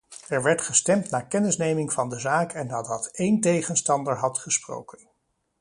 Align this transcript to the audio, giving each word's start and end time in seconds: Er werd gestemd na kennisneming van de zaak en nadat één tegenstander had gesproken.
Er 0.29 0.43
werd 0.43 0.61
gestemd 0.65 1.09
na 1.11 1.21
kennisneming 1.21 1.93
van 1.93 2.09
de 2.09 2.19
zaak 2.19 2.53
en 2.53 2.67
nadat 2.67 3.07
één 3.11 3.39
tegenstander 3.39 4.17
had 4.17 4.37
gesproken. 4.37 4.99